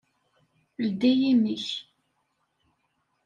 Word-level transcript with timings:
Ldi 0.85 1.11
imi-k! 1.31 1.65